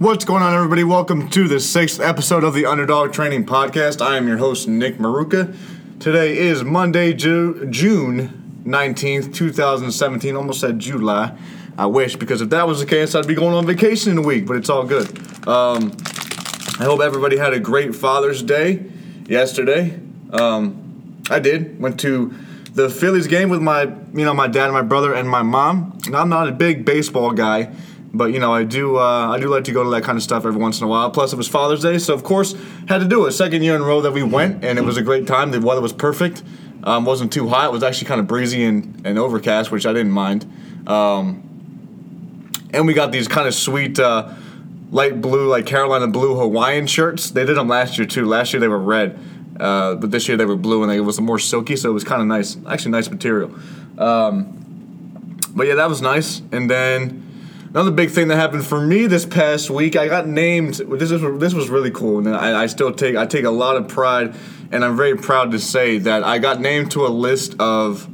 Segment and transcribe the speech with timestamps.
[0.00, 0.82] What's going on, everybody?
[0.82, 4.00] Welcome to the sixth episode of the Underdog Training Podcast.
[4.00, 5.54] I am your host, Nick Maruka.
[6.00, 10.34] Today is Monday, Ju- June 19th, 2017.
[10.36, 11.36] Almost said July.
[11.76, 14.22] I wish, because if that was the case, I'd be going on vacation in a
[14.22, 15.06] week, but it's all good.
[15.46, 15.94] Um,
[16.78, 18.82] I hope everybody had a great Father's Day
[19.26, 20.00] yesterday.
[20.32, 21.78] Um, I did.
[21.78, 22.34] Went to
[22.72, 25.98] the Phillies game with my, you know, my dad, my brother, and my mom.
[26.06, 27.74] And I'm not a big baseball guy,
[28.12, 30.22] but you know, I do, uh, I do like to go to that kind of
[30.22, 31.10] stuff every once in a while.
[31.10, 32.54] Plus, it was Father's Day, so of course,
[32.88, 33.32] had to do it.
[33.32, 35.50] Second year in a row that we went, and it was a great time.
[35.50, 36.42] The weather was perfect.
[36.82, 37.66] Um, wasn't too hot.
[37.66, 40.50] It was actually kind of breezy and, and overcast, which I didn't mind.
[40.86, 41.46] Um,
[42.72, 44.32] and we got these kind of sweet uh,
[44.90, 47.30] light blue, like Carolina blue Hawaiian shirts.
[47.30, 48.24] They did them last year too.
[48.26, 49.18] Last year they were red,
[49.58, 51.92] uh, but this year they were blue, and they, it was more silky, so it
[51.92, 52.56] was kind of nice.
[52.66, 53.54] Actually, nice material.
[53.98, 56.40] Um, but yeah, that was nice.
[56.52, 57.29] And then
[57.70, 60.74] another big thing that happened for me this past week, I got named.
[60.74, 63.76] This is this was really cool, and I, I still take I take a lot
[63.76, 64.34] of pride,
[64.70, 68.08] and I'm very proud to say that I got named to a list of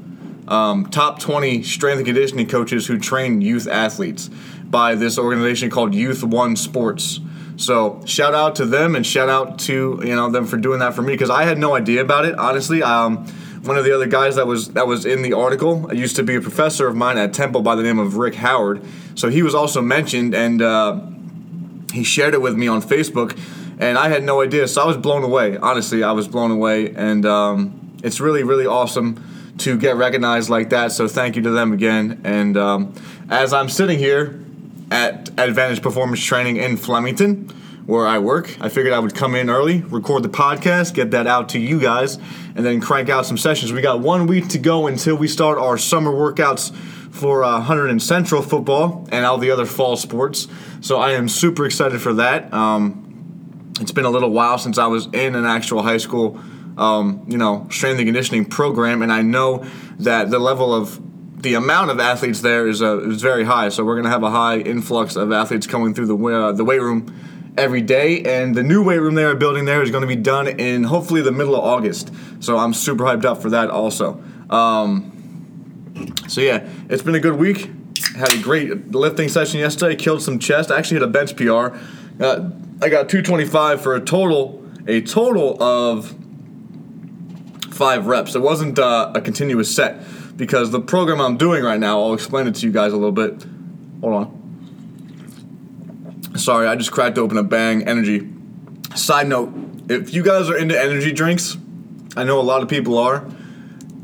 [0.49, 4.31] um, top 20 strength and conditioning coaches who train youth athletes
[4.65, 7.21] by this organization called Youth One Sports.
[7.57, 10.95] So shout out to them and shout out to you know them for doing that
[10.95, 12.83] for me because I had no idea about it honestly.
[12.83, 13.27] Um,
[13.67, 16.37] one of the other guys that was that was in the article used to be
[16.37, 18.83] a professor of mine at Temple by the name of Rick Howard.
[19.15, 21.01] So he was also mentioned and uh,
[21.93, 23.39] he shared it with me on Facebook,
[23.79, 24.69] and I had no idea.
[24.69, 25.57] So I was blown away.
[25.57, 29.23] Honestly, I was blown away, and um, it's really really awesome
[29.59, 30.93] to get recognized like that.
[30.93, 32.21] So thank you to them again.
[32.25, 32.95] And um,
[33.31, 34.41] as I'm sitting here
[34.91, 37.49] at Advantage Performance Training in Flemington,
[37.87, 41.27] where I work, I figured I would come in early, record the podcast, get that
[41.27, 42.19] out to you guys,
[42.57, 43.73] and then crank out some sessions.
[43.73, 46.75] We got one week to go until we start our summer workouts
[47.13, 50.49] for uh, Hunterdon Central football and all the other fall sports.
[50.81, 52.53] So I am super excited for that.
[52.53, 56.41] Um, it's been a little while since I was in an actual high school
[56.79, 59.65] um, you know, strength and conditioning program, and I know
[59.99, 61.01] that the level of
[61.43, 63.69] the amount of athletes there is uh, is very high.
[63.71, 66.65] So we're going to have a high influx of athletes coming through the uh, the
[66.65, 67.15] weight room
[67.57, 70.17] every day, and the new weight room they are building there is going to be
[70.17, 72.13] done in hopefully the middle of August.
[72.41, 74.23] So I'm super hyped up for that also.
[74.51, 77.71] Um, so yeah, it's been a good week.
[78.17, 79.97] Had a great lifting session yesterday.
[79.97, 80.71] Killed some chest.
[80.71, 81.77] I actually hit a bench PR.
[82.23, 82.51] Uh,
[82.83, 86.15] I got 225 for a total a total of
[87.71, 88.35] five reps.
[88.35, 90.03] It wasn't uh, a continuous set
[90.37, 93.13] because the program I'm doing right now, I'll explain it to you guys a little
[93.13, 93.45] bit.
[94.01, 94.46] Hold on.
[96.39, 98.29] Sorry, I just cracked open a Bang Energy.
[98.95, 99.53] Side note,
[99.89, 101.57] if you guys are into energy drinks,
[102.17, 103.25] I know a lot of people are.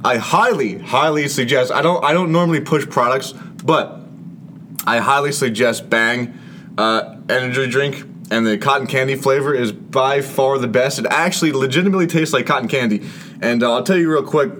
[0.04, 1.70] I highly, highly suggest.
[1.72, 2.04] I don't.
[2.04, 4.00] I don't normally push products, but
[4.86, 6.38] I highly suggest Bang
[6.76, 10.98] uh, energy drink, and the cotton candy flavor is by far the best.
[10.98, 13.08] It actually legitimately tastes like cotton candy,
[13.40, 14.50] and uh, I'll tell you real quick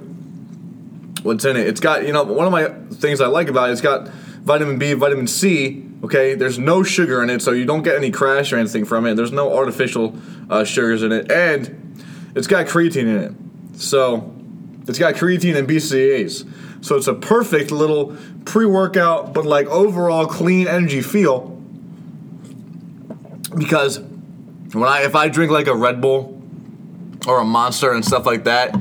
[1.22, 1.66] what's in it.
[1.66, 3.72] It's got you know one of my things I like about it.
[3.72, 4.10] It's got
[4.42, 5.88] vitamin B, vitamin C.
[6.04, 9.06] Okay, there's no sugar in it, so you don't get any crash or anything from
[9.06, 9.14] it.
[9.14, 10.16] There's no artificial
[10.50, 12.04] uh, sugars in it, and
[12.34, 13.80] it's got creatine in it.
[13.80, 14.34] So
[14.88, 16.84] it's got creatine and BCAAs.
[16.84, 21.48] So it's a perfect little pre-workout, but like overall clean energy feel.
[23.56, 26.42] Because when I if I drink like a Red Bull
[27.28, 28.74] or a Monster and stuff like that,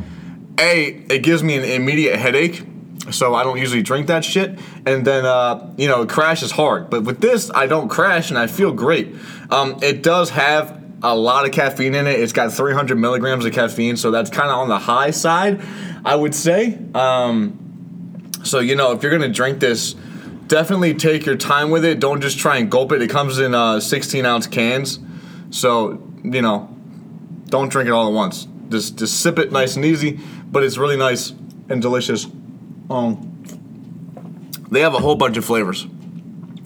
[0.60, 2.64] a it gives me an immediate headache.
[3.12, 6.90] So I don't usually drink that shit, and then uh, you know it crashes hard.
[6.90, 9.16] But with this, I don't crash, and I feel great.
[9.50, 12.20] Um, it does have a lot of caffeine in it.
[12.20, 15.62] It's got 300 milligrams of caffeine, so that's kind of on the high side,
[16.06, 16.80] I would say.
[16.94, 19.94] Um, so you know, if you're gonna drink this,
[20.48, 22.00] definitely take your time with it.
[22.00, 23.02] Don't just try and gulp it.
[23.02, 25.00] It comes in uh, 16 ounce cans,
[25.50, 26.70] so you know,
[27.48, 28.48] don't drink it all at once.
[28.70, 30.20] Just just sip it nice and easy.
[30.52, 31.34] But it's really nice
[31.70, 32.28] and delicious.
[32.92, 33.44] Um,
[34.70, 35.86] they have a whole bunch of flavors,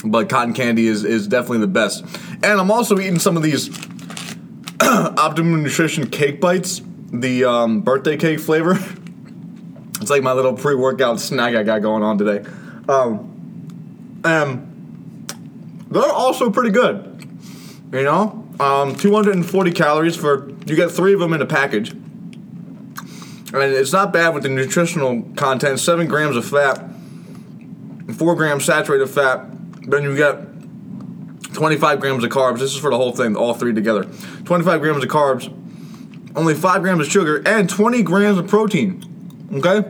[0.03, 2.03] but cotton candy is is definitely the best.
[2.35, 3.69] And I'm also eating some of these
[4.81, 8.77] Optimum Nutrition cake bites, the um, birthday cake flavor.
[10.01, 12.47] It's like my little pre-workout snack I got going on today.
[12.87, 15.25] Um, um,
[15.89, 17.27] they're also pretty good.
[17.91, 21.95] You know, um, 240 calories for you get three of them in a package,
[23.61, 25.79] and it's not bad with the nutritional content.
[25.79, 26.75] Seven grams of fat,
[28.15, 29.45] four grams saturated fat.
[29.87, 30.35] Then you get
[31.53, 32.59] 25 grams of carbs.
[32.59, 34.03] This is for the whole thing, all three together.
[34.43, 35.51] 25 grams of carbs,
[36.35, 39.03] only 5 grams of sugar, and 20 grams of protein.
[39.53, 39.87] Okay?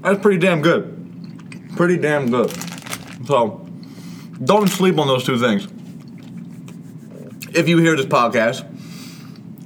[0.00, 1.72] That's pretty damn good.
[1.76, 2.50] Pretty damn good.
[3.26, 3.66] So,
[4.44, 5.68] don't sleep on those two things.
[7.54, 8.66] if you hear this podcast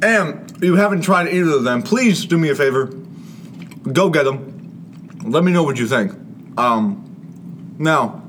[0.03, 2.87] and you haven't tried either of them, please do me a favor.
[3.93, 5.21] Go get them.
[5.25, 6.13] Let me know what you think.
[6.59, 8.23] Um, now,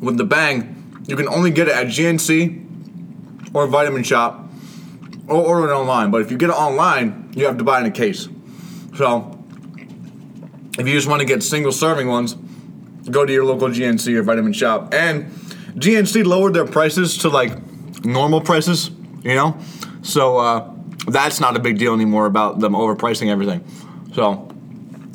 [0.00, 4.48] with the Bang, you can only get it at GNC or Vitamin Shoppe
[5.28, 6.10] or order it online.
[6.10, 8.28] But if you get it online, you have to buy in a case.
[8.96, 9.32] So,
[10.78, 12.34] if you just want to get single serving ones,
[13.10, 14.92] go to your local GNC or Vitamin Shoppe.
[14.92, 15.30] And
[15.80, 18.90] GNC lowered their prices to like normal prices,
[19.22, 19.58] you know?
[20.02, 20.75] So, uh,
[21.06, 23.64] that's not a big deal anymore about them overpricing everything.
[24.14, 24.48] So,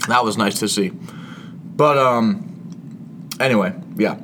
[0.07, 0.89] that was nice to see.
[0.89, 4.15] But, um, anyway, yeah.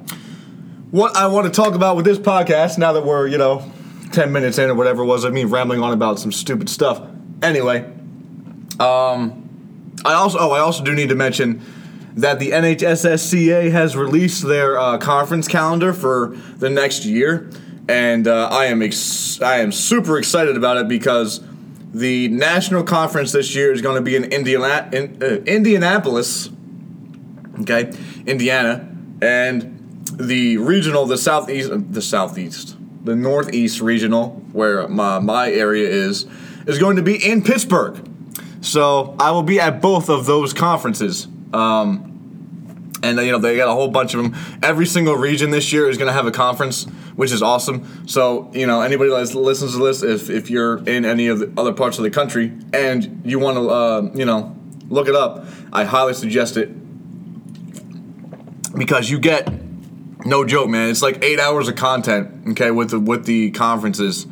[0.92, 3.70] What I want to talk about with this podcast, now that we're, you know,
[4.12, 7.02] 10 minutes in or whatever it was, I mean rambling on about some stupid stuff.
[7.42, 7.80] Anyway,
[8.80, 11.62] um, I also, oh, I also do need to mention
[12.16, 17.50] that the NHSSCA has released their uh, conference calendar for the next year,
[17.88, 21.42] and uh, I am ex- I am super excited about it because
[21.94, 26.50] the national conference this year is going to be in, Indiana- in uh, Indianapolis,
[27.62, 27.92] okay,
[28.26, 28.88] Indiana,
[29.22, 36.26] and the regional, the southeast, the southeast, the northeast regional, where my, my area is,
[36.66, 38.10] is going to be in Pittsburgh.
[38.62, 41.28] So I will be at both of those conferences.
[41.54, 42.17] Um,
[43.08, 44.60] and you know they got a whole bunch of them.
[44.62, 48.08] Every single region this year is going to have a conference, which is awesome.
[48.08, 51.52] So you know anybody that listens to this, if if you're in any of the
[51.58, 54.56] other parts of the country and you want to uh, you know
[54.90, 56.70] look it up, I highly suggest it
[58.76, 59.50] because you get
[60.26, 60.90] no joke, man.
[60.90, 64.28] It's like eight hours of content, okay, with the with the conferences,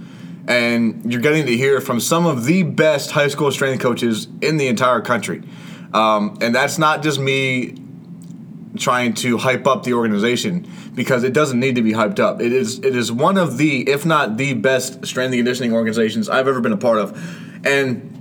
[0.48, 4.58] and you're getting to hear from some of the best high school strength coaches in
[4.58, 5.44] the entire country.
[5.94, 7.85] Um, and that's not just me
[8.76, 12.42] trying to hype up the organization because it doesn't need to be hyped up.
[12.42, 16.30] It is it is one of the, if not the best strength and conditioning organizations
[16.30, 18.12] I've ever been a part of, and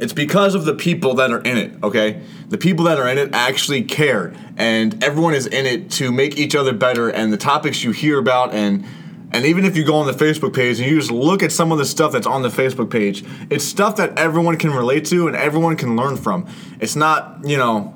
[0.00, 1.82] it's because of the people that are in it.
[1.82, 6.12] Okay, the people that are in it actually care, and everyone is in it to
[6.12, 7.08] make each other better.
[7.08, 8.84] And the topics you hear about and
[9.30, 11.70] and even if you go on the Facebook page and you just look at some
[11.70, 15.26] of the stuff that's on the Facebook page, it's stuff that everyone can relate to
[15.26, 16.46] and everyone can learn from.
[16.80, 17.94] It's not, you know,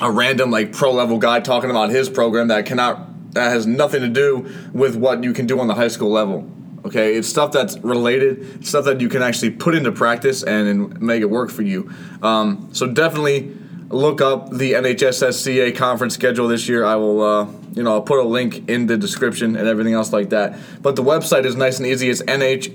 [0.00, 4.00] a random like pro level guy talking about his program that cannot that has nothing
[4.00, 6.50] to do with what you can do on the high school level.
[6.86, 11.00] Okay, it's stuff that's related, stuff that you can actually put into practice and, and
[11.02, 11.92] make it work for you.
[12.22, 13.54] Um, so definitely
[13.88, 16.84] look up the NHSSCA conference schedule this year.
[16.84, 20.12] I will, uh, you know, I'll put a link in the description and everything else
[20.12, 20.58] like that.
[20.80, 22.08] But the website is nice and easy.
[22.08, 22.74] It's nhssca.us.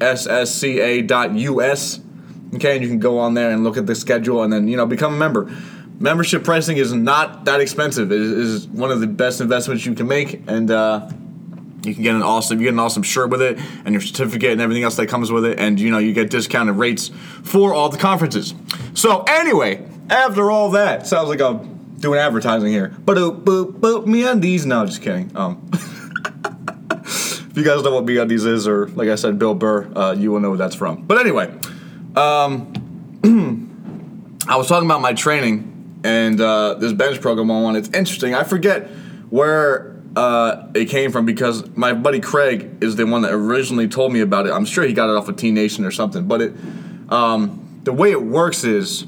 [2.54, 4.76] Okay, and you can go on there and look at the schedule and then you
[4.76, 5.50] know become a member
[6.02, 8.12] membership pricing is not that expensive.
[8.12, 11.10] It is one of the best investments you can make, and uh,
[11.84, 14.52] you can get an awesome you get an awesome shirt with it, and your certificate
[14.52, 17.12] and everything else that comes with it, and you know you get discounted rates
[17.44, 18.54] for all the conferences.
[18.94, 22.90] So anyway, after all that, sounds like I'm doing advertising here.
[23.06, 24.66] But boop boop me undies.
[24.66, 25.36] No, just kidding.
[25.36, 25.70] Um.
[27.52, 30.32] if you guys know what MeUndies is, or like I said, Bill Burr, uh, you
[30.32, 31.04] will know where that's from.
[31.04, 31.54] But anyway,
[32.16, 32.72] um,
[34.48, 35.71] I was talking about my training
[36.04, 37.76] and uh, this bench program I'm on.
[37.76, 38.34] It's interesting.
[38.34, 38.88] I forget
[39.30, 44.12] where uh, it came from because my buddy Craig is the one that originally told
[44.12, 44.52] me about it.
[44.52, 46.28] I'm sure he got it off of T Nation or something.
[46.28, 46.54] But it,
[47.10, 49.06] um, the way it works is,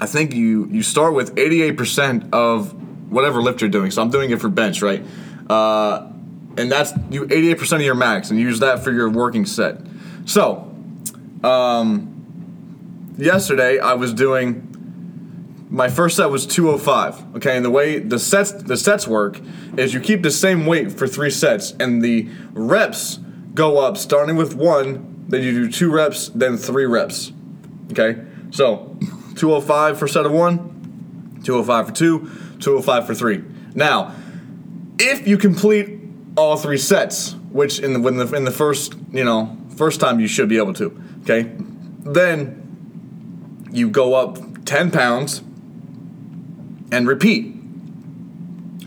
[0.00, 2.74] I think you you start with 88% of
[3.10, 3.90] whatever lift you're doing.
[3.90, 5.04] So I'm doing it for bench, right?
[5.48, 6.10] Uh,
[6.56, 9.80] and that's you 88% of your max, and you use that for your working set.
[10.26, 10.70] So,
[11.42, 14.69] um, yesterday I was doing
[15.70, 17.56] my first set was 205 okay?
[17.56, 19.40] And the way the sets the sets work
[19.76, 23.18] is you keep the same weight for three sets and the reps
[23.54, 27.32] go up starting with one then you do two reps then three reps
[27.92, 28.20] okay?
[28.50, 28.96] So
[29.36, 32.18] 205 for set of one 205 for two
[32.58, 33.44] 205 for three.
[33.74, 34.14] Now
[34.98, 36.00] if you complete
[36.36, 40.18] all three sets which in the, in the in the first you know first time
[40.18, 41.52] you should be able to okay?
[42.00, 42.56] Then
[43.70, 45.42] you go up 10 pounds
[46.92, 47.54] and repeat.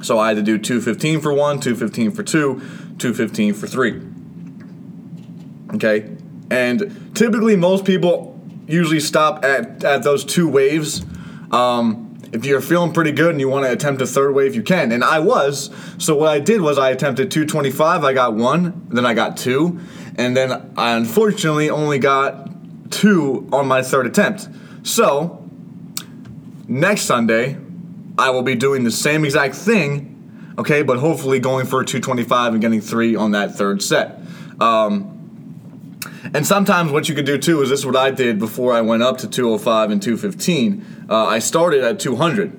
[0.01, 2.55] So I had to do 215 for one, 215 for two,
[2.99, 4.01] 215 for three.
[5.75, 6.15] Okay?
[6.51, 11.05] And typically, most people usually stop at, at those two waves.
[11.51, 14.63] Um, if you're feeling pretty good and you want to attempt a third wave, you
[14.63, 14.91] can.
[14.91, 15.69] And I was.
[15.99, 19.79] So what I did was I attempted 225, I got one, then I got two,
[20.15, 22.49] and then I unfortunately only got
[22.91, 24.49] two on my third attempt.
[24.81, 25.47] So
[26.67, 27.57] next Sunday,
[28.17, 32.53] I will be doing the same exact thing, okay, but hopefully going for a 225
[32.53, 34.19] and getting three on that third set.
[34.59, 35.09] Um,
[36.33, 38.81] And sometimes what you could do too is this is what I did before I
[38.81, 41.05] went up to 205 and 215.
[41.09, 42.53] Uh, I started at 200.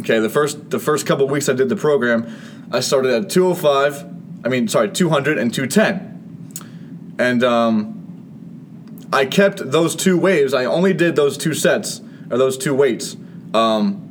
[0.00, 2.26] Okay, the first the first couple weeks I did the program,
[2.72, 4.04] I started at 205.
[4.44, 10.54] I mean, sorry, 200 and 210, and um, I kept those two waves.
[10.54, 12.00] I only did those two sets
[12.30, 13.16] or those two weights,
[13.54, 14.05] um,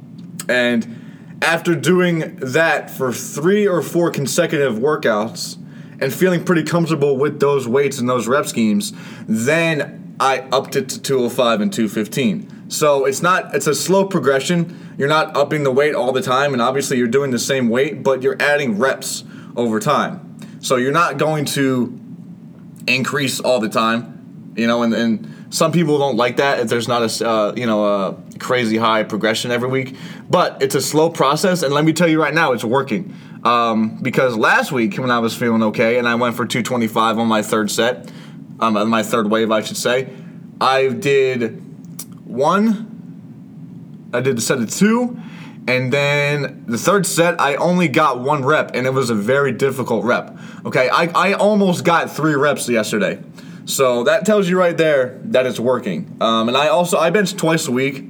[0.49, 5.57] and after doing that for three or four consecutive workouts
[5.99, 8.93] and feeling pretty comfortable with those weights and those rep schemes,
[9.27, 12.69] then I upped it to 205 and 215.
[12.69, 14.95] So it's not it's a slow progression.
[14.97, 18.01] You're not upping the weight all the time and obviously you're doing the same weight,
[18.01, 19.23] but you're adding reps
[19.55, 20.37] over time.
[20.61, 21.99] So you're not going to
[22.87, 26.87] increase all the time, you know, and, and some people don't like that if there's
[26.87, 29.96] not a uh, you know a crazy high progression every week,
[30.30, 33.13] but it's a slow process and let me tell you right now it's working.
[33.44, 37.27] Um, because last week when I was feeling okay and I went for 225 on
[37.27, 38.12] my third set,
[38.60, 40.10] um, my third wave, I should say,
[40.60, 41.62] I did
[42.25, 45.20] one, I did the set of two,
[45.68, 49.51] and then the third set, I only got one rep, and it was a very
[49.51, 50.38] difficult rep.
[50.65, 53.22] Okay, I, I almost got three reps yesterday.
[53.65, 56.18] So that tells you right there that it's working.
[56.22, 58.06] Um, and I also, I bench twice a week,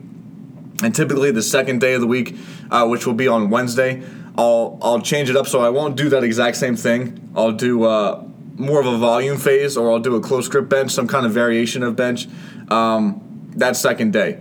[0.84, 2.36] and typically the second day of the week,
[2.72, 4.03] uh, which will be on Wednesday,
[4.38, 7.32] I'll I'll change it up so I won't do that exact same thing.
[7.36, 8.24] I'll do uh,
[8.55, 11.32] more of a volume phase, or I'll do a close grip bench, some kind of
[11.32, 12.27] variation of bench.
[12.70, 13.22] Um,
[13.58, 14.38] that second day,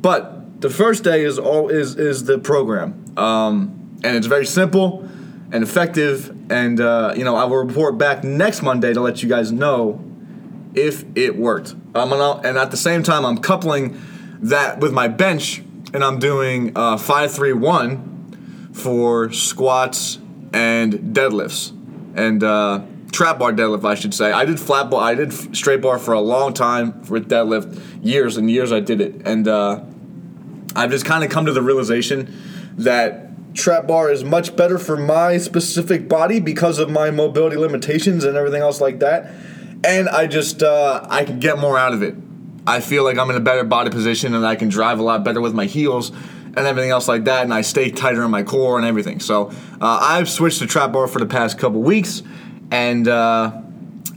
[0.00, 5.08] but the first day is all is is the program, um, and it's very simple
[5.52, 6.34] and effective.
[6.50, 10.02] And uh, you know I will report back next Monday to let you guys know
[10.74, 11.74] if it worked.
[11.94, 14.00] And at the same time, I'm coupling
[14.42, 15.62] that with my bench,
[15.96, 20.18] and I'm doing uh, five three one for squats
[20.52, 21.70] and deadlifts
[22.14, 24.30] and uh, trap bar deadlift, I should say.
[24.30, 28.36] I did flat bar, I did straight bar for a long time with deadlift, years
[28.36, 29.80] and years I did it, and uh,
[30.76, 34.98] I've just kind of come to the realization that trap bar is much better for
[34.98, 39.30] my specific body because of my mobility limitations and everything else like that,
[39.82, 42.16] and I just uh, I can get more out of it.
[42.66, 45.24] I feel like I'm in a better body position and I can drive a lot
[45.24, 46.10] better with my heels
[46.56, 49.20] and everything else like that, and I stay tighter in my core and everything.
[49.20, 52.22] So uh, I've switched to trap bar for the past couple weeks,
[52.70, 53.60] and uh,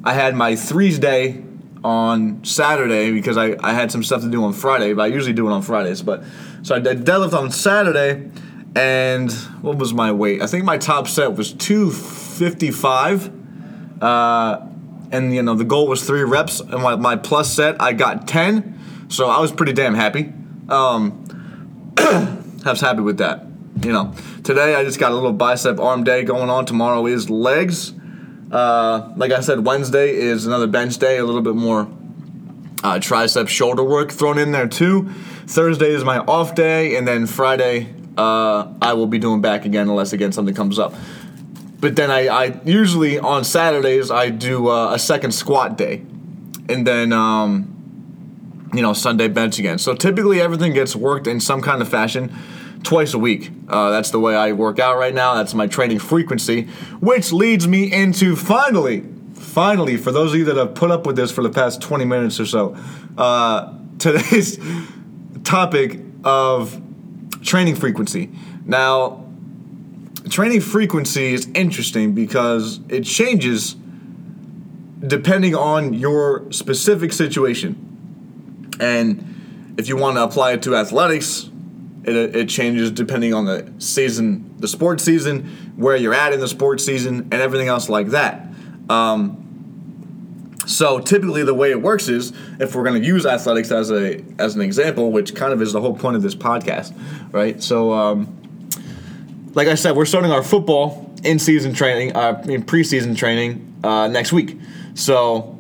[0.06, 1.44] I had my threes day
[1.84, 5.34] on Saturday because I, I had some stuff to do on Friday, but I usually
[5.34, 6.01] do it on Fridays.
[6.01, 6.24] But
[6.62, 8.32] so I did deadlift on Saturday,
[8.74, 9.29] and
[9.62, 10.41] what was my weight?
[10.41, 13.32] I think my top set was 255.
[14.01, 14.65] Uh,
[15.12, 18.28] and you know the goal was three reps, and my, my plus set I got
[18.28, 20.34] 10, so I was pretty damn happy.
[20.70, 21.25] Um,
[21.98, 23.46] I was happy with that.
[23.82, 24.13] You know,
[24.44, 26.66] today I just got a little bicep arm day going on.
[26.66, 27.94] Tomorrow is legs.
[28.51, 31.82] Uh, like I said, Wednesday is another bench day, a little bit more
[32.84, 35.10] uh, tricep shoulder work thrown in there too.
[35.48, 39.88] Thursday is my off day, and then Friday uh, I will be doing back again
[39.88, 40.94] unless again something comes up.
[41.79, 46.01] But then I, I usually on Saturdays I do uh, a second squat day,
[46.67, 47.79] and then um,
[48.74, 49.77] you know, Sunday bench again.
[49.77, 52.31] So typically everything gets worked in some kind of fashion
[52.83, 53.51] twice a week.
[53.67, 55.36] Uh, that's the way I work out right now.
[55.36, 56.63] That's my training frequency,
[57.00, 61.15] which leads me into finally, finally, for those of you that have put up with
[61.15, 62.77] this for the past 20 minutes or so,
[63.17, 64.59] uh, today's
[65.43, 66.79] topic of
[67.41, 68.29] training frequency.
[68.65, 69.25] Now,
[70.29, 73.75] training frequency is interesting because it changes
[75.05, 78.75] depending on your specific situation.
[78.79, 81.50] And if you want to apply it to athletics,
[82.03, 86.48] it, it changes depending on the season, the sports season, where you're at in the
[86.48, 88.48] sports season, and everything else like that.
[88.89, 89.39] Um,
[90.65, 94.24] so typically, the way it works is if we're going to use athletics as a
[94.38, 96.93] as an example, which kind of is the whole point of this podcast,
[97.31, 97.62] right?
[97.62, 98.38] So, um,
[99.53, 104.08] like I said, we're starting our football in season training, uh, in preseason training uh,
[104.08, 104.58] next week.
[104.94, 105.58] So,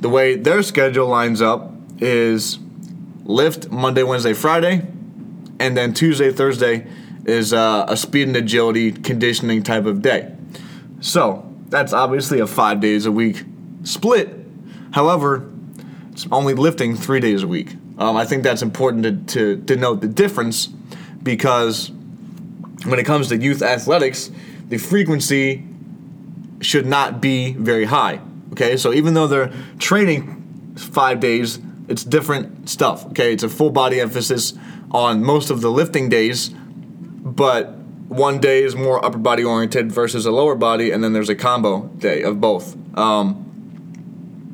[0.00, 2.58] the way their schedule lines up is
[3.24, 4.86] lift Monday, Wednesday, Friday,
[5.58, 6.86] and then Tuesday, Thursday
[7.24, 10.34] is uh, a speed and agility conditioning type of day.
[11.00, 13.44] So that's obviously a five days a week
[13.84, 14.28] split.
[14.92, 15.50] However,
[16.12, 17.74] it's only lifting three days a week.
[17.98, 21.90] Um, I think that's important to, to denote the difference because
[22.84, 24.30] when it comes to youth athletics,
[24.68, 25.64] the frequency
[26.60, 28.20] should not be very high.
[28.52, 33.04] Okay, so even though they're training five days it's different stuff.
[33.06, 34.54] Okay, it's a full body emphasis
[34.90, 37.74] on most of the lifting days, but
[38.08, 41.34] one day is more upper body oriented versus a lower body, and then there's a
[41.34, 42.76] combo day of both.
[42.96, 43.42] Um,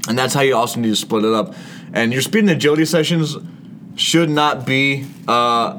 [0.08, 1.54] And that's how you also need to split it up.
[1.92, 3.36] And your speed and agility sessions
[3.96, 5.78] should not be uh,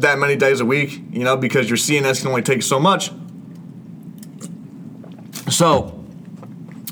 [0.00, 3.10] that many days a week, you know, because your CNS can only take so much.
[5.50, 6.04] So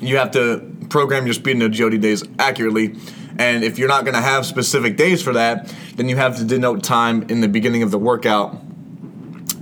[0.00, 2.96] you have to program your speed and agility days accurately.
[3.38, 6.44] And if you're not going to have specific days for that, then you have to
[6.44, 8.60] denote time in the beginning of the workout,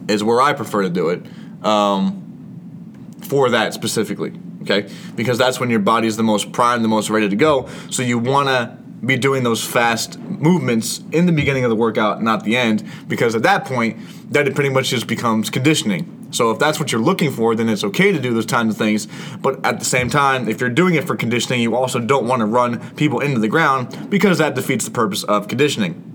[0.09, 1.27] is where I prefer to do it
[1.65, 4.33] um, for that specifically.
[4.63, 4.89] Okay?
[5.17, 7.69] Because that's when your body is the most primed, the most ready to go.
[7.91, 12.23] So you want to be doing those fast movements in the beginning of the workout,
[12.23, 13.99] not the end, because at that point,
[14.33, 16.29] that it pretty much just becomes conditioning.
[16.31, 18.79] So if that's what you're looking for, then it's okay to do those kinds of
[18.79, 19.07] things.
[19.41, 22.41] But at the same time, if you're doing it for conditioning, you also don't want
[22.41, 26.11] to run people into the ground because that defeats the purpose of conditioning.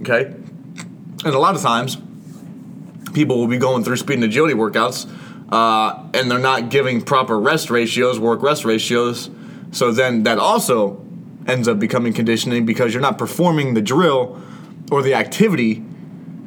[0.00, 0.34] Okay?
[1.24, 1.96] And a lot of times,
[3.12, 5.08] people will be going through speed and agility workouts,
[5.50, 9.30] uh, and they're not giving proper rest ratios, work rest ratios.
[9.70, 11.04] So then that also
[11.48, 14.40] ends up becoming conditioning because you're not performing the drill
[14.92, 15.82] or the activity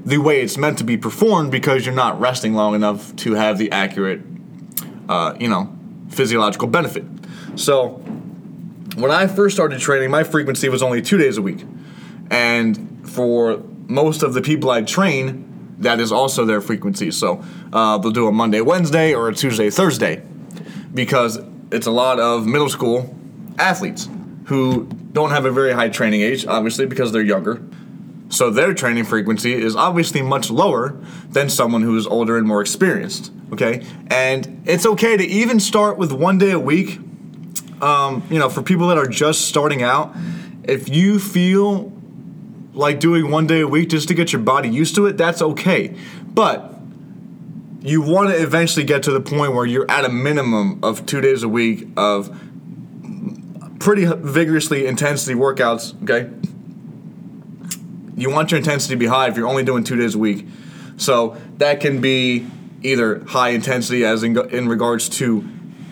[0.05, 3.57] the way it's meant to be performed because you're not resting long enough to have
[3.57, 4.21] the accurate,
[5.09, 5.75] uh, you know,
[6.09, 7.03] physiological benefit.
[7.55, 8.01] So,
[8.95, 11.63] when I first started training, my frequency was only two days a week.
[12.29, 17.11] And for most of the people I train, that is also their frequency.
[17.11, 20.23] So, uh, they'll do a Monday, Wednesday, or a Tuesday, Thursday
[20.93, 21.39] because
[21.71, 23.15] it's a lot of middle school
[23.57, 24.09] athletes
[24.45, 27.61] who don't have a very high training age, obviously, because they're younger.
[28.29, 30.97] So their training frequency is obviously much lower
[31.29, 33.31] than someone who is older and more experienced.
[33.51, 36.99] Okay, and it's okay to even start with one day a week.
[37.81, 40.15] Um, you know, for people that are just starting out,
[40.63, 41.91] if you feel
[42.73, 45.41] like doing one day a week just to get your body used to it, that's
[45.41, 45.95] okay.
[46.25, 46.73] But
[47.81, 51.19] you want to eventually get to the point where you're at a minimum of two
[51.19, 52.29] days a week of
[53.81, 56.29] pretty vigorously intensity workouts, okay?
[58.15, 60.47] You want your intensity to be high if you're only doing two days a week.
[60.97, 62.45] So that can be
[62.83, 65.43] either high intensity, as in, in regards to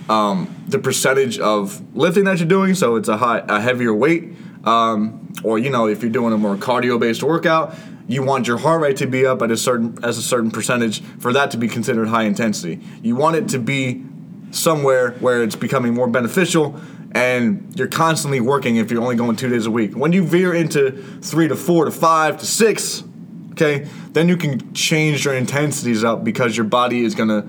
[0.07, 4.35] um, the percentage of lifting that you're doing, so it's a high, a heavier weight,
[4.65, 7.75] um, or you know, if you're doing a more cardio-based workout,
[8.07, 11.01] you want your heart rate to be up at a certain as a certain percentage
[11.19, 12.81] for that to be considered high intensity.
[13.01, 14.03] You want it to be
[14.51, 16.79] somewhere where it's becoming more beneficial
[17.13, 19.95] and you're constantly working if you're only going two days a week.
[19.95, 20.91] When you veer into
[21.21, 23.03] three to four to five to six,
[23.51, 27.47] okay, then you can change your intensities up because your body is gonna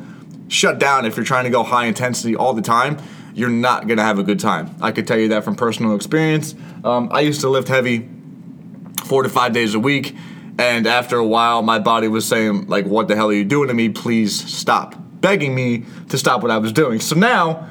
[0.48, 2.98] shut down if you're trying to go high intensity all the time.
[3.34, 4.74] You're not gonna have a good time.
[4.80, 6.54] I could tell you that from personal experience.
[6.82, 8.08] Um, I used to lift heavy
[9.04, 10.16] four to five days a week,
[10.58, 13.68] and after a while, my body was saying, like, what the hell are you doing
[13.68, 13.88] to me?
[13.88, 14.94] Please stop.
[15.20, 16.98] Begging me to stop what I was doing.
[17.00, 17.68] So now,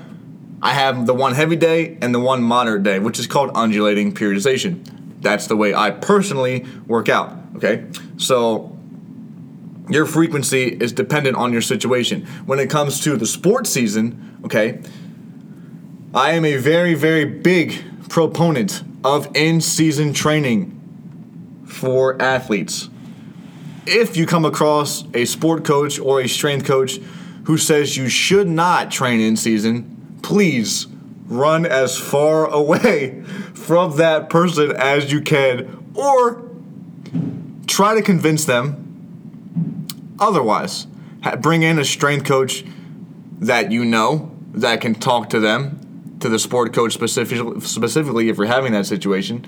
[0.61, 4.13] I have the one heavy day and the one moderate day, which is called undulating
[4.13, 4.87] periodization.
[5.21, 7.35] That's the way I personally work out.
[7.55, 7.85] Okay,
[8.17, 8.77] so
[9.89, 12.25] your frequency is dependent on your situation.
[12.45, 14.81] When it comes to the sports season, okay,
[16.13, 20.75] I am a very, very big proponent of in season training
[21.67, 22.89] for athletes.
[23.85, 26.99] If you come across a sport coach or a strength coach
[27.45, 29.98] who says you should not train in season,
[30.29, 30.85] please
[31.25, 33.19] run as far away
[33.55, 36.47] from that person as you can or
[37.65, 39.87] try to convince them
[40.19, 40.85] otherwise.
[41.41, 42.63] Bring in a strength coach
[43.39, 48.37] that you know that can talk to them, to the sport coach specific, specifically if
[48.37, 49.47] you're having that situation.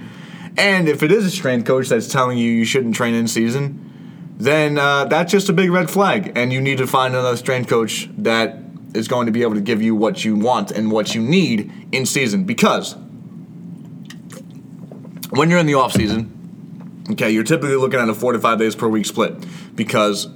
[0.58, 4.34] And if it is a strength coach that's telling you you shouldn't train in season,
[4.40, 6.32] then uh, that's just a big red flag.
[6.36, 8.58] And you need to find another strength coach that
[8.94, 11.72] is going to be able to give you what you want and what you need
[11.92, 12.96] in season because
[15.32, 18.60] when you're in the off season, okay, you're typically looking at a four to five
[18.60, 19.34] days per week split
[19.76, 20.28] because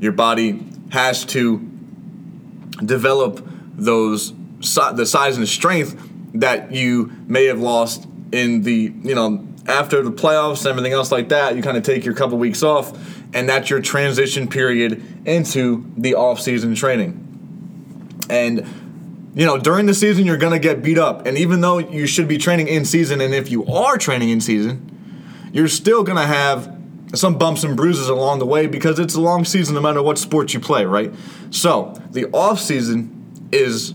[0.00, 1.58] your body has to
[2.84, 5.96] develop those the size and strength
[6.34, 11.12] that you may have lost in the you know after the playoffs and everything else
[11.12, 11.54] like that.
[11.54, 12.98] You kind of take your couple weeks off,
[13.34, 17.27] and that's your transition period into the off season training.
[18.30, 21.26] And you know, during the season you're going to get beat up.
[21.26, 24.40] And even though you should be training in season and if you are training in
[24.40, 26.76] season, you're still going to have
[27.14, 30.18] some bumps and bruises along the way because it's a long season no matter what
[30.18, 31.12] sport you play, right?
[31.50, 33.92] So, the off season is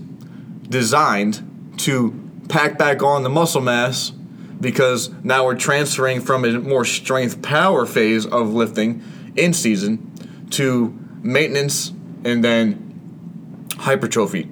[0.69, 2.19] designed to
[2.50, 4.12] pack back on the muscle mass
[4.60, 9.04] because now we're transferring from a more strength power phase of lifting
[9.36, 10.12] in season
[10.52, 11.89] to maintenance
[12.24, 12.93] and then
[13.84, 14.50] hypertrophy.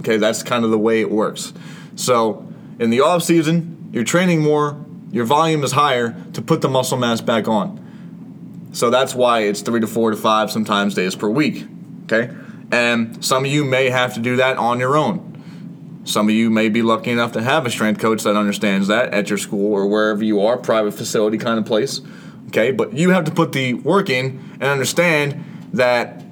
[0.00, 1.52] Okay, that's kind of the way it works.
[1.96, 2.46] So
[2.78, 6.98] in the off season, you're training more, your volume is higher to put the muscle
[6.98, 8.68] mass back on.
[8.72, 11.66] So that's why it's three to four to five, sometimes days per week.
[12.04, 12.32] Okay?
[12.70, 16.02] And some of you may have to do that on your own.
[16.04, 19.12] Some of you may be lucky enough to have a strength coach that understands that
[19.12, 22.00] at your school or wherever you are, private facility kind of place.
[22.48, 22.72] Okay?
[22.72, 26.22] But you have to put the work in and understand that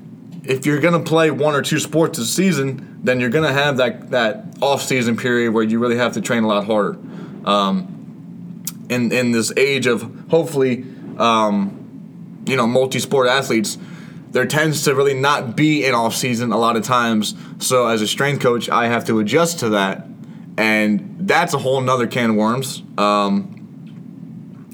[0.48, 3.52] if you're going to play one or two sports this season, then you're going to
[3.52, 6.98] have that, that off season period where you really have to train a lot harder.
[7.44, 10.85] Um, in, in this age of hopefully,
[11.18, 13.78] um, you know, multi sport athletes,
[14.30, 17.35] there tends to really not be an off season a lot of times.
[17.59, 20.06] So as a strength coach, I have to adjust to that,
[20.56, 22.82] and that's a whole nother can of worms.
[22.98, 23.52] Um,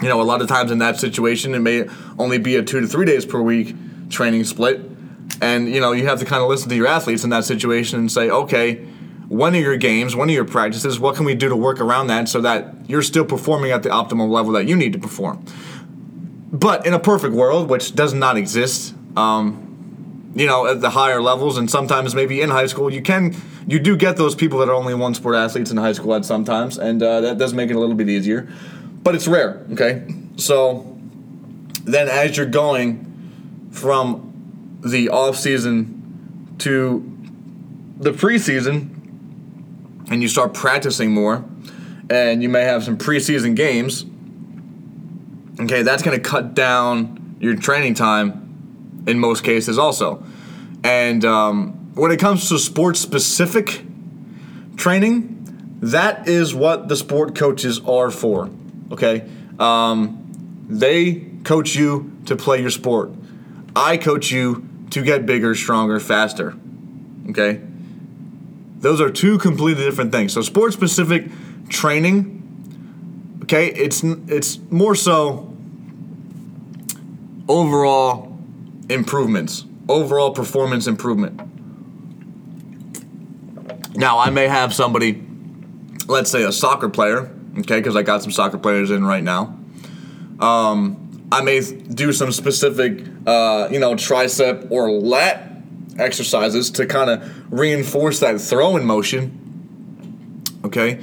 [0.03, 1.87] you know, a lot of times in that situation, it may
[2.19, 3.77] only be a two to three days per week
[4.11, 4.81] training split,
[5.43, 7.99] and you know you have to kind of listen to your athletes in that situation
[7.99, 8.77] and say, okay,
[9.29, 12.07] when are your games, when are your practices, what can we do to work around
[12.07, 15.45] that so that you're still performing at the optimal level that you need to perform.
[16.53, 21.21] But in a perfect world, which does not exist, um, you know, at the higher
[21.21, 23.35] levels and sometimes maybe in high school, you can
[23.67, 26.25] you do get those people that are only one sport athletes in high school at
[26.25, 28.49] sometimes, and uh, that does make it a little bit easier.
[29.03, 30.07] But it's rare, okay?
[30.37, 30.99] So
[31.85, 34.32] then as you're going from
[34.85, 37.09] the off season to
[37.99, 38.89] the preseason,
[40.11, 41.45] and you start practicing more,
[42.11, 44.05] and you may have some preseason games.
[45.61, 50.25] Okay, that's going to cut down your training time in most cases, also.
[50.83, 53.83] And um, when it comes to sports specific
[54.77, 58.51] training, that is what the sport coaches are for.
[58.91, 63.11] Okay, um, they coach you to play your sport.
[63.75, 66.55] I coach you to get bigger, stronger, faster.
[67.31, 67.61] Okay,
[68.79, 70.33] those are two completely different things.
[70.33, 71.27] So, sport specific
[71.69, 75.55] training, okay, it's it's more so
[77.49, 78.39] overall
[78.89, 81.41] improvements, overall performance improvement.
[83.95, 85.23] Now, I may have somebody,
[86.07, 89.59] let's say a soccer player, okay, because I got some soccer players in right now.
[90.41, 91.02] Um,
[91.33, 95.51] I may do some specific, uh, you know, tricep or lat
[95.99, 100.43] exercises to kind of reinforce that throwing motion.
[100.63, 101.01] Okay,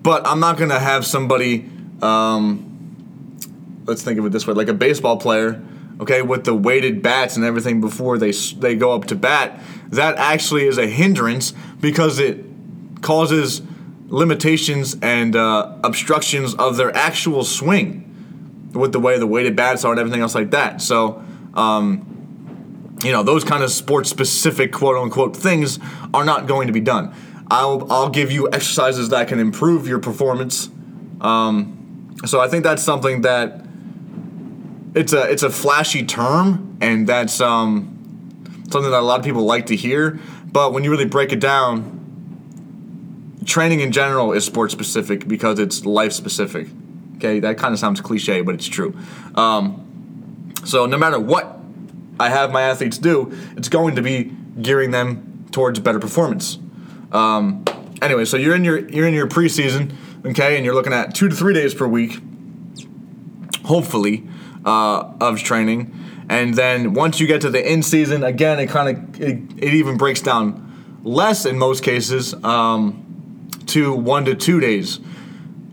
[0.00, 1.68] but I'm not gonna have somebody.
[2.00, 3.36] Um,
[3.84, 5.60] let's think of it this way: like a baseball player,
[5.98, 9.60] okay, with the weighted bats and everything before they they go up to bat.
[9.90, 12.44] That actually is a hindrance because it
[13.00, 13.62] causes
[14.06, 18.11] limitations and uh, obstructions of their actual swing
[18.72, 20.82] with the way the weighted bats are and everything else like that.
[20.82, 21.22] So.
[21.54, 22.08] Um,
[23.02, 25.80] you know those kind of sports specific quote unquote things
[26.14, 27.12] are not going to be done
[27.52, 30.70] I'll, I'll give you exercises that can improve your performance.
[31.20, 33.62] Um, so I think that's something that
[34.94, 39.44] it's a it's a flashy term, and that's um, something that a lot of people
[39.44, 40.18] like to hear.
[40.50, 45.84] But when you really break it down, training in general is sport specific because it's
[45.84, 46.68] life specific.
[47.22, 48.96] Okay, that kind of sounds cliche, but it's true.
[49.36, 51.56] Um, so no matter what
[52.18, 56.58] I have my athletes do, it's going to be gearing them towards better performance.
[57.12, 57.64] Um,
[58.02, 59.94] anyway, so you're in your you're in your preseason,
[60.26, 62.18] okay, and you're looking at two to three days per week,
[63.66, 64.26] hopefully,
[64.64, 65.94] uh, of training,
[66.28, 69.74] and then once you get to the in season, again, it kind of it, it,
[69.74, 74.98] even breaks down less in most cases um, to one to two days.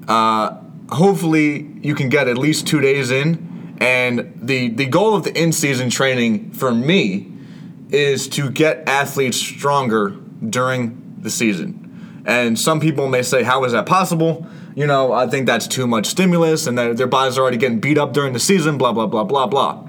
[0.08, 0.60] Uh,
[0.92, 5.42] hopefully, you can get at least two days in, and the the goal of the
[5.42, 7.32] in season training for me
[7.92, 10.10] is to get athletes stronger
[10.48, 12.24] during the season.
[12.26, 14.46] And some people may say, How is that possible?
[14.76, 17.98] You know, I think that's too much stimulus and their bodies are already getting beat
[17.98, 19.88] up during the season, blah, blah, blah, blah, blah.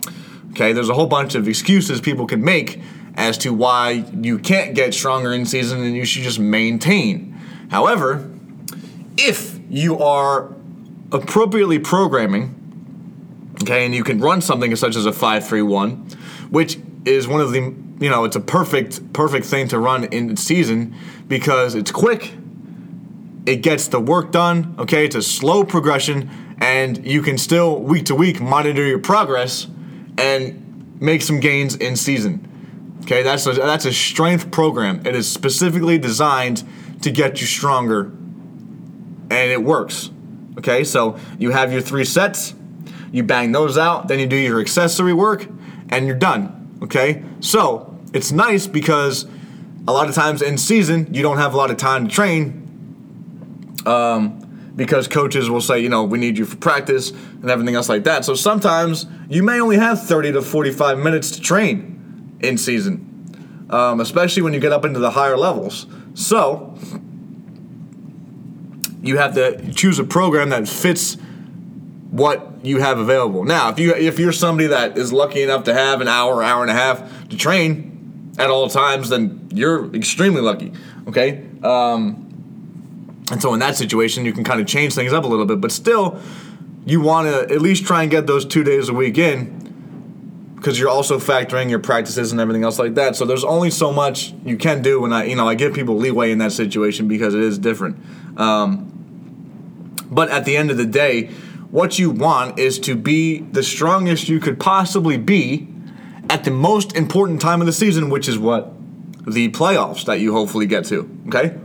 [0.53, 2.81] Okay, there's a whole bunch of excuses people can make
[3.15, 7.39] as to why you can't get stronger in season and you should just maintain.
[7.71, 8.31] However,
[9.17, 10.57] if you are
[11.12, 15.96] appropriately programming, okay, and you can run something such as a 531,
[16.51, 20.37] which is one of the you know, it's a perfect perfect thing to run in
[20.37, 20.96] season
[21.29, 22.33] because it's quick.
[23.46, 24.75] It gets the work done.
[24.79, 29.66] Okay, it's a slow progression, and you can still week to week monitor your progress
[30.18, 32.99] and make some gains in season.
[33.03, 35.05] Okay, that's a, that's a strength program.
[35.07, 36.64] It is specifically designed
[37.03, 40.11] to get you stronger, and it works.
[40.59, 42.55] Okay, so you have your three sets,
[43.13, 45.47] you bang those out, then you do your accessory work,
[45.89, 46.79] and you're done.
[46.83, 49.27] Okay, so it's nice because
[49.89, 52.57] a lot of times in season you don't have a lot of time to train
[53.87, 54.37] Um,
[54.77, 58.05] because coaches will say, you know, we need you for practice and everything else like
[58.05, 58.25] that.
[58.25, 64.01] So sometimes you may only have 30 to 45 minutes to train in season, um,
[64.01, 65.87] especially when you get up into the higher levels.
[66.15, 66.75] So
[69.03, 71.17] you have to choose a program that fits
[72.11, 73.45] what you have available.
[73.45, 76.63] Now, if you if you're somebody that is lucky enough to have an hour, hour
[76.63, 80.73] and a half to train at all times, then you're extremely lucky.
[81.07, 81.47] Okay.
[81.63, 82.27] Um,
[83.31, 85.61] and so in that situation, you can kind of change things up a little bit,
[85.61, 86.21] but still,
[86.85, 89.61] you want to at least try and get those two days a week in
[90.57, 93.17] because you're also factoring your practices and everything else like that.
[93.17, 95.97] So there's only so much you can do, and I, you know, I give people
[95.97, 97.97] leeway in that situation because it is different.
[98.37, 98.89] Um,
[100.11, 101.27] but at the end of the day,
[101.70, 105.68] what you want is to be the strongest you could possibly be
[106.29, 108.73] at the most important time of the season, which is what
[109.27, 111.09] the playoffs that you hopefully get to.
[111.29, 111.57] Okay.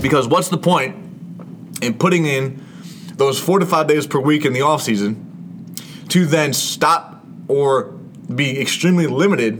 [0.00, 0.96] Because what's the point
[1.82, 2.62] in putting in
[3.16, 5.74] those four to five days per week in the off season
[6.08, 7.84] to then stop or
[8.34, 9.54] be extremely limited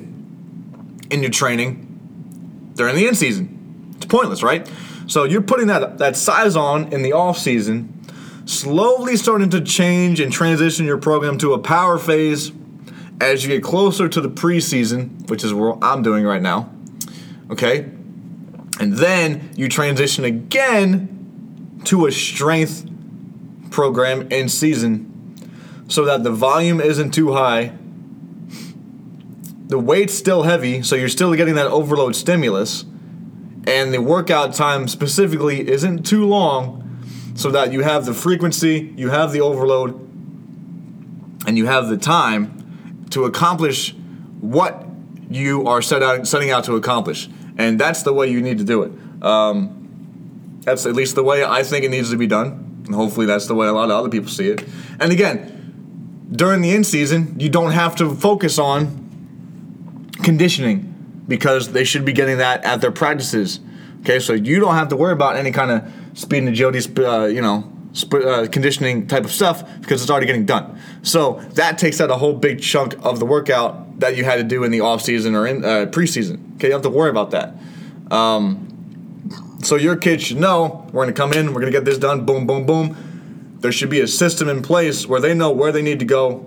[1.10, 3.94] in your training during the in season?
[3.96, 4.70] It's pointless, right?
[5.10, 8.00] So you're putting that that size on in the off season,
[8.46, 12.52] slowly starting to change and transition your program to a power phase
[13.20, 16.70] as you get closer to the preseason, which is what I'm doing right now.
[17.50, 17.90] Okay?
[18.78, 22.88] And then you transition again to a strength
[23.70, 25.34] program in season
[25.88, 27.72] so that the volume isn't too high.
[29.66, 32.84] The weight's still heavy, so you're still getting that overload stimulus.
[33.66, 39.10] And the workout time specifically isn't too long so that you have the frequency, you
[39.10, 39.94] have the overload,
[41.46, 43.94] and you have the time to accomplish
[44.40, 44.86] what
[45.28, 47.28] you are set out, setting out to accomplish
[47.60, 48.92] and that's the way you need to do it.
[49.22, 53.26] Um, that's at least the way I think it needs to be done, and hopefully
[53.26, 54.64] that's the way a lot of other people see it.
[54.98, 60.86] And again, during the in season, you don't have to focus on conditioning
[61.30, 63.60] because they should be getting that at their practices.
[64.00, 67.26] Okay, so you don't have to worry about any kind of speed and agility, uh,
[67.26, 70.78] you know, sp- uh, conditioning type of stuff because it's already getting done.
[71.02, 74.42] So that takes out a whole big chunk of the workout that you had to
[74.42, 76.56] do in the off season or in uh, preseason.
[76.56, 77.54] Okay, you don't have to worry about that.
[78.10, 78.66] Um,
[79.62, 81.98] so your kids should know we're going to come in, we're going to get this
[81.98, 83.56] done, boom, boom, boom.
[83.60, 86.44] There should be a system in place where they know where they need to go,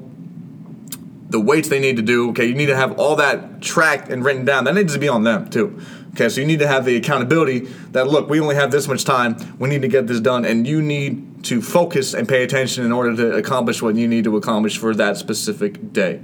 [1.34, 2.30] the weights they need to do.
[2.30, 4.66] Okay, you need to have all that tracked and written down.
[4.66, 5.82] That needs to be on them too.
[6.12, 9.04] Okay, so you need to have the accountability that look, we only have this much
[9.04, 9.36] time.
[9.58, 12.92] We need to get this done, and you need to focus and pay attention in
[12.92, 16.22] order to accomplish what you need to accomplish for that specific day.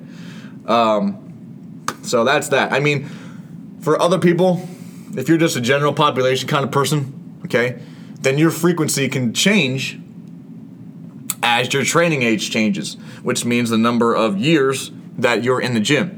[0.67, 2.71] Um, so that's that.
[2.71, 3.09] I mean,
[3.81, 4.61] for other people,
[5.17, 7.81] if you're just a general population kind of person, okay,
[8.21, 9.99] then your frequency can change
[11.41, 12.93] as your training age changes,
[13.23, 16.15] which means the number of years that you're in the gym.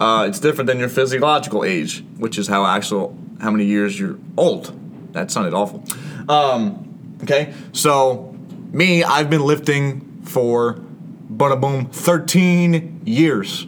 [0.00, 4.18] Uh, it's different than your physiological age, which is how actual how many years you're
[4.36, 4.76] old.
[5.12, 5.84] That sounded awful.
[6.28, 8.34] Um, okay, so
[8.72, 10.80] me, I've been lifting for
[11.30, 13.66] bada boom 13 years.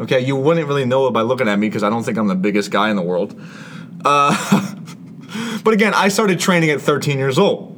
[0.00, 2.26] Okay, you wouldn't really know it by looking at me because I don't think I'm
[2.26, 3.40] the biggest guy in the world.
[4.04, 4.74] Uh,
[5.64, 7.70] but again, I started training at 13 years old.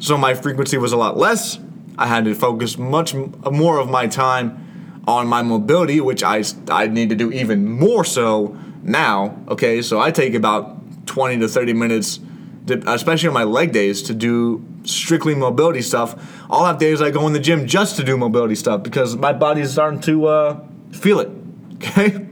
[0.00, 1.58] So my frequency was a lot less.
[1.96, 4.69] I had to focus much more of my time
[5.10, 9.36] on my mobility, which I, I need to do even more so now.
[9.48, 12.20] Okay, so I take about 20 to 30 minutes,
[12.68, 16.14] to, especially on my leg days, to do strictly mobility stuff.
[16.48, 19.32] I'll have days I go in the gym just to do mobility stuff because my
[19.32, 20.60] body's starting to uh,
[20.92, 21.30] feel it.
[21.80, 22.26] Okay,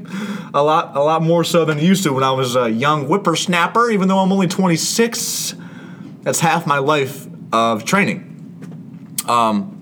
[0.53, 3.07] a lot a lot more so than it used to when I was a young
[3.07, 3.88] whippersnapper.
[3.91, 5.55] Even though I'm only 26,
[6.21, 8.27] that's half my life of training.
[9.27, 9.78] Um,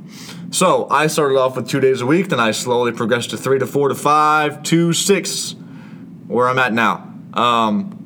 [0.50, 3.58] so I started off with two days a week, then I slowly progressed to three
[3.58, 5.54] to four to five to six,
[6.26, 7.12] where I'm at now.
[7.34, 7.96] Um,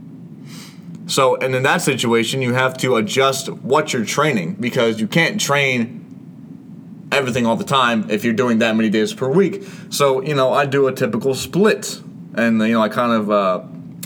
[1.07, 5.40] so, and in that situation, you have to adjust what you're training because you can't
[5.40, 9.64] train everything all the time if you're doing that many days per week.
[9.90, 12.00] So, you know, I do a typical split,
[12.35, 13.59] and you know, I kind of uh,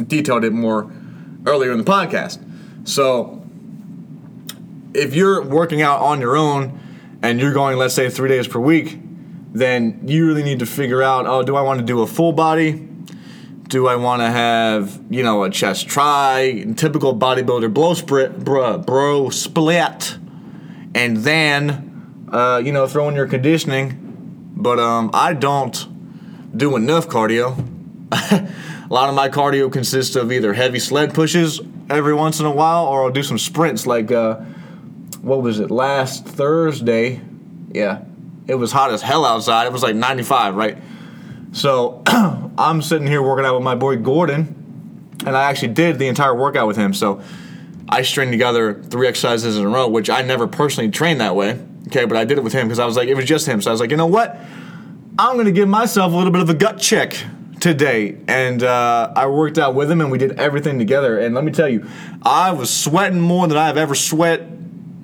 [0.02, 0.90] detailed it more
[1.46, 2.42] earlier in the podcast.
[2.88, 3.42] So,
[4.94, 6.80] if you're working out on your own
[7.24, 8.98] and you're going, let's say, three days per week,
[9.54, 12.32] then you really need to figure out, oh, do I want to do a full
[12.32, 12.72] body?
[13.68, 18.76] Do I want to have, you know, a chest try, typical bodybuilder blow split, bro,
[18.76, 20.18] bro split,
[20.94, 24.52] and then, uh, you know, throw in your conditioning.
[24.54, 27.56] But um, I don't do enough cardio.
[28.12, 28.52] a
[28.90, 31.58] lot of my cardio consists of either heavy sled pushes
[31.88, 33.86] every once in a while, or I'll do some sprints.
[33.86, 34.42] Like, uh,
[35.24, 35.70] what was it?
[35.70, 37.20] Last Thursday,
[37.72, 38.04] yeah,
[38.46, 39.66] it was hot as hell outside.
[39.66, 40.78] It was like 95, right?
[41.52, 46.08] So I'm sitting here working out with my boy Gordon, and I actually did the
[46.08, 46.92] entire workout with him.
[46.92, 47.22] So
[47.88, 51.58] I string together three exercises in a row, which I never personally trained that way.
[51.88, 53.62] Okay, but I did it with him because I was like, it was just him.
[53.62, 54.38] So I was like, you know what?
[55.18, 57.16] I'm gonna give myself a little bit of a gut check
[57.60, 61.18] today, and uh, I worked out with him, and we did everything together.
[61.18, 61.88] And let me tell you,
[62.22, 64.42] I was sweating more than I've ever sweat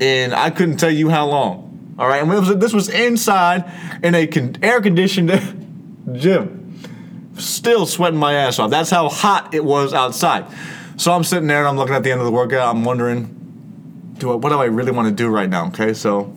[0.01, 1.95] in I couldn't tell you how long.
[1.99, 3.71] All right, and was, this was inside
[4.03, 5.31] in a con- air conditioned
[6.13, 6.81] gym.
[7.37, 8.71] Still sweating my ass off.
[8.71, 10.47] That's how hot it was outside.
[10.97, 12.75] So I'm sitting there and I'm looking at the end of the workout.
[12.75, 15.69] I'm wondering, do I, what do I really want to do right now?
[15.69, 16.35] Okay, so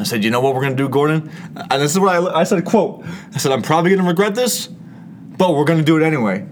[0.00, 1.30] I said, you know what we're gonna do, Gordon?
[1.70, 2.64] And this is what I, I said.
[2.64, 3.04] Quote.
[3.34, 6.46] I said, I'm probably gonna regret this, but we're gonna do it anyway.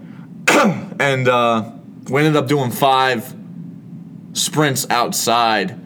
[1.00, 1.72] and uh,
[2.10, 3.34] we ended up doing five
[4.34, 5.78] sprints outside.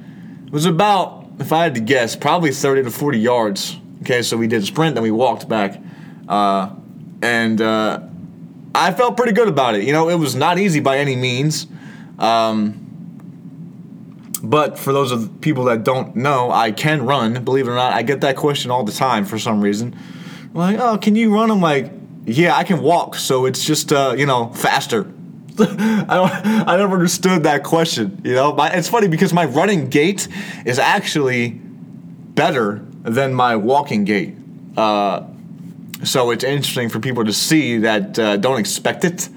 [0.46, 3.78] It was about, if I had to guess, probably 30 to 40 yards.
[4.02, 5.80] Okay, so we did a sprint, then we walked back,
[6.28, 6.70] uh,
[7.22, 8.00] and uh,
[8.74, 9.84] I felt pretty good about it.
[9.84, 11.66] You know, it was not easy by any means.
[12.18, 12.84] Um,
[14.42, 17.44] but for those of people that don't know, I can run.
[17.44, 19.96] Believe it or not, I get that question all the time for some reason.
[20.52, 21.50] Like, oh, can you run?
[21.50, 21.90] I'm like,
[22.26, 25.10] yeah, I can walk, so it's just uh, you know faster.
[25.58, 26.46] I don't.
[26.68, 28.20] I never understood that question.
[28.24, 30.26] You know, my, it's funny because my running gait
[30.64, 34.36] is actually better than my walking gait.
[34.76, 35.24] Uh,
[36.02, 39.28] so it's interesting for people to see that uh, don't expect it.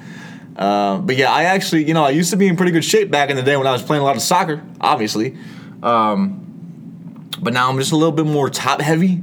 [0.55, 3.11] Uh, but yeah, I actually, you know, I used to be in pretty good shape
[3.11, 5.37] back in the day when I was playing a lot of soccer, obviously.
[5.83, 9.21] Um, but now I'm just a little bit more top heavy.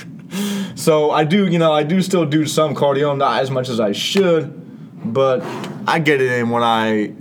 [0.74, 3.80] so I do, you know, I do still do some cardio, not as much as
[3.80, 4.61] I should,
[5.04, 5.42] but
[5.86, 7.12] I get it in when I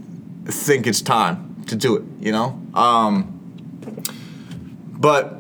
[0.46, 2.60] think it's time to do it, you know?
[2.74, 3.40] Um,
[4.92, 5.36] but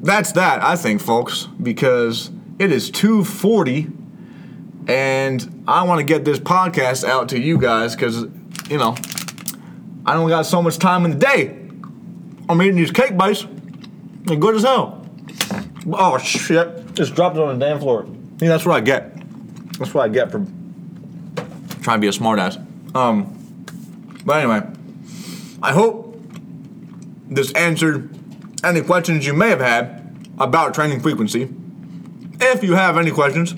[0.00, 3.88] that's that, I think, folks, because it is 240
[4.88, 8.22] and I want to get this podcast out to you guys because,
[8.70, 8.96] you know,
[10.06, 11.48] I don't got so much time in the day.
[12.48, 13.46] I'm eating these cake bites.
[14.22, 15.06] They're good as hell.
[15.92, 16.94] Oh, shit.
[16.94, 18.06] Just dropped it on the damn floor.
[18.40, 19.14] Yeah, that's what I get.
[19.78, 20.44] That's what I get for
[21.82, 22.56] trying to be a smartass.
[22.94, 23.34] Um,
[24.24, 24.62] but anyway,
[25.62, 26.20] I hope
[27.28, 28.14] this answered
[28.64, 31.48] any questions you may have had about training frequency.
[32.40, 33.54] If you have any questions,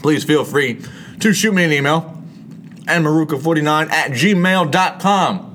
[0.00, 0.82] please feel free
[1.20, 2.22] to shoot me an email
[2.88, 5.46] and maruka49 at gmail.com.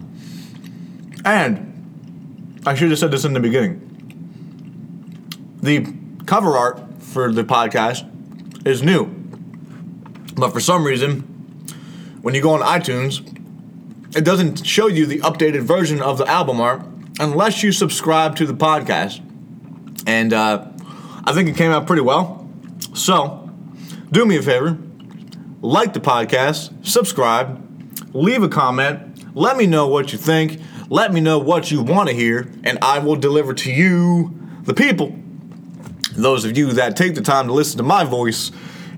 [1.25, 3.81] And I should have said this in the beginning.
[5.61, 5.93] The
[6.25, 8.05] cover art for the podcast
[8.67, 9.24] is new.
[10.35, 11.21] But for some reason,
[12.21, 13.25] when you go on iTunes,
[14.15, 16.81] it doesn't show you the updated version of the album art
[17.19, 19.21] unless you subscribe to the podcast.
[20.05, 20.67] And uh,
[21.23, 22.49] I think it came out pretty well.
[22.93, 23.49] So,
[24.11, 24.77] do me a favor
[25.61, 27.59] like the podcast, subscribe,
[28.13, 32.07] leave a comment, let me know what you think, let me know what you want
[32.09, 35.17] to hear, and I will deliver to you, the people.
[36.11, 38.51] Those of you that take the time to listen to my voice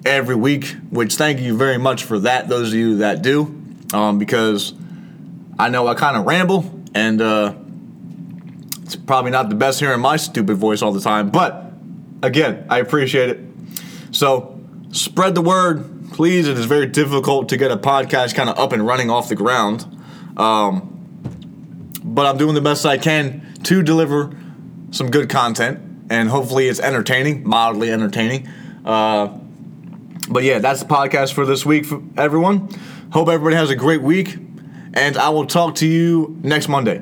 [0.08, 4.18] every week, which thank you very much for that, those of you that do, um,
[4.18, 4.74] because
[5.60, 7.54] I know I kind of ramble, and uh,
[8.84, 11.72] it's probably not the best hearing my stupid voice all the time, but
[12.24, 13.40] again, I appreciate it.
[14.12, 14.60] So,
[14.92, 16.48] spread the word, please.
[16.48, 19.36] It is very difficult to get a podcast kind of up and running off the
[19.36, 19.86] ground.
[20.38, 20.94] Um,
[22.04, 24.32] but I'm doing the best I can to deliver
[24.92, 28.48] some good content, and hopefully it's entertaining, mildly entertaining.
[28.86, 29.38] Uh,
[30.28, 32.70] but yeah, that's the podcast for this week, for everyone.
[33.12, 34.38] Hope everybody has a great week,
[34.94, 37.02] and I will talk to you next Monday.